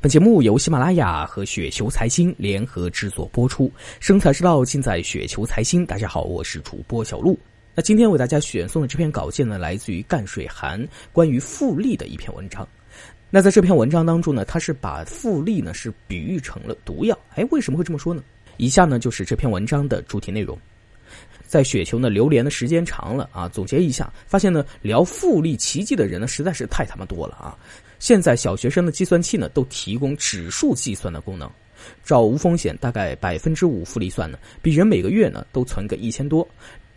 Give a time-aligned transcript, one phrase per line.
[0.00, 5.84] 本节目由喜马拉雅和雪球财经联合制作播出，生财之道尽在雪球财经。
[5.84, 7.36] 大家好，我是主播小璐。
[7.74, 10.80] 那今天为大家选送的这篇稿件呢，来自于赣水寒
[11.12, 12.66] 关于复利的一篇文章。
[13.28, 17.18] 那在这篇文章当中呢，他是把复利呢是比喻成了毒药。
[17.34, 18.22] 哎，为什么会这么说呢？
[18.56, 20.56] 以下呢就是这篇文章的主体内容。
[21.48, 27.56] 在雪球呢流连的时间长了啊，总结一下，发现呢聊复利奇迹的人呢实在是太他妈多了啊。
[27.98, 31.50] 现在小学生的计算器呢，都提供指数计算的功能，
[32.04, 36.46] 照无风险大概百分之五复利算呢，比人每个月呢都存个一千多，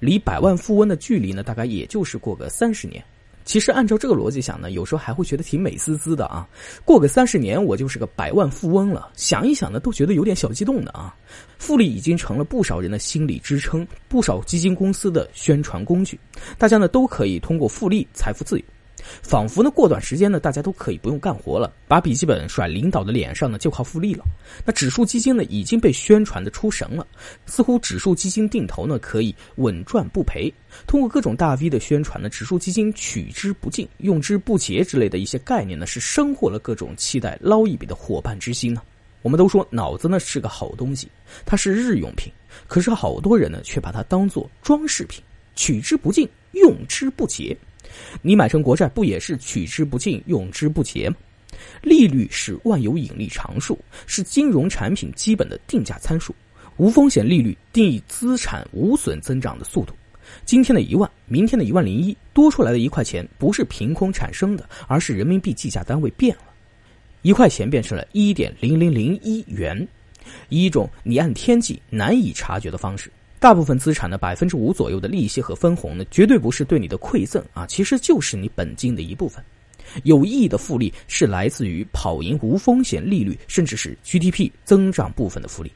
[0.00, 3.04] 离百万富翁的距离呢，大概也就是过个三十年。
[3.48, 6.46] 其实按照这个逻辑想呢，有时候还会觉得挺美滋滋的啊，
[6.84, 11.16] 过个三十年我就是个百万富翁了，想一想呢，都觉得有点小激动的啊。
[11.56, 16.20] 复利已经成了不少人的心理支撑，不少基金公司的宣传工具，
[16.58, 18.64] 大家呢都可以通过复利财富自由。
[19.22, 24.24] 仿佛呢，过段时间呢，大家都可以不用干活了，把笔记本甩领导的脸上呢，就靠复利了。
[24.64, 27.06] 那指数基金呢，已经被宣传的出神了，
[27.46, 30.52] 似乎指数基金定投呢，可以稳赚不赔。
[30.86, 38.82] 通过各种大 V 的宣传呢，指数基金取之不尽、用之不竭之类的一些概念呢，是生获了各种期待捞一笔的伙伴之心呢。
[39.22, 41.08] 我们都说脑子呢是个好东西，
[41.44, 42.32] 它是日用品，
[42.68, 45.20] 可是好多人呢，却把它当做装饰品，
[45.56, 47.56] 取之不尽，用之不竭。
[48.22, 51.16] 你买成国债不也是取之不尽、用之不竭吗？
[51.82, 56.34] 利率是万有引力常数，是金融产品基本的定价参数。
[56.76, 59.92] 无风险利率定义资产无损增长的速度。
[60.44, 66.42] 今天的一万，明天的一万零一，多出来的一块钱不是凭空产生的，而是人民币计价单位变了，
[67.22, 69.88] 一块钱变成了一点零零零一元，
[70.50, 73.10] 一种你按天计难以察觉的方式。
[73.40, 79.42] 大部分资产的百分之五左右的利息和分红呢，绝对不是对你的馈赠啊，其实就是你本金的一部分。
[80.02, 85.72] 有意义的复利是来自于跑赢无风险利率，甚至是 GDP 增长部分的复利。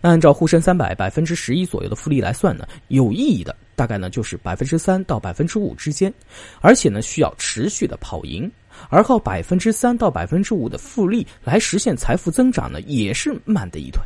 [0.00, 6.12] 那按照沪深三百百分之十一左右的复利来算呢，有意义的大概呢就是百分之三到百分之五之间，
[6.60, 8.50] 而且呢需要持续的跑赢，
[8.88, 14.00] 而靠百分之三到百分之五的复利来实现财富增长呢，也是慢的一腿。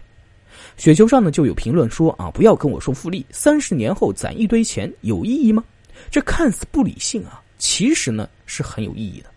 [0.77, 5.63] 雪球上呢就有评论说啊，不要跟我说复利，三十年后攒一堆钱有意义吗？
[6.11, 9.31] 这看似不理性啊，其实呢是很有意义的。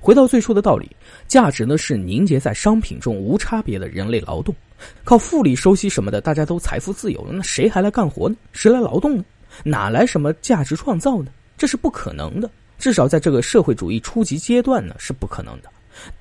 [0.00, 0.88] 回到最初的道理，
[1.26, 4.54] 价值呢是凝结在商品中无差别的人类劳动，
[5.02, 8.36] 靠复利收息什么的，大家都财富自由了，那谁还来干活呢？
[8.52, 9.24] 谁来劳动呢？
[9.64, 11.32] 哪来什么价值创造呢？
[11.56, 12.48] 这是不可能的，
[12.78, 15.70] 至少在这个社会主义初级阶段呢是不可能的。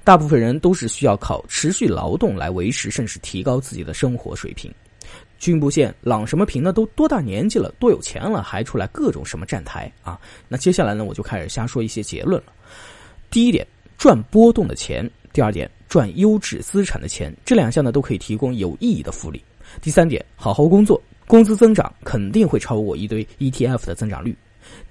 [0.04, 4.74] 大部分人都是需要靠持续劳动来维持，甚至提高自己的生活水平。
[5.40, 6.74] 君不见朗什么平呢？
[6.74, 10.20] 都多大年纪了，多有钱了，还出来各种什么站台啊？
[10.48, 12.52] 那接下来呢，我就开始瞎说一些结论了。
[13.30, 13.66] 第一点，
[13.98, 17.34] 赚波动的钱；第二点，赚优质资产的钱。
[17.46, 19.42] 这两项呢，都可以提供有意义的复利。
[19.80, 24.36] 第三点，好好工作，工资增长肯定会超过一堆 ETF 的增长率。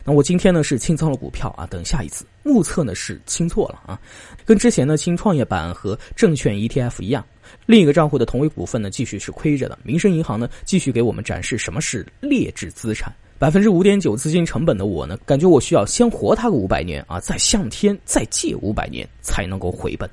[0.05, 4.01] 那我今天呢是清仓了股票啊，等下一次目测呢是清错了啊，
[4.45, 7.25] 跟之前呢清创业板和证券 ETF 一样，
[7.67, 9.79] 另一个账户的同位股份呢继续是亏着的。
[9.83, 20.09] 民生银行呢继续给我们展示什么是劣质资产，百分之五点九资金成本的我呢，感觉我需要先活它个五百年啊，再向天再借五百年才能够回本。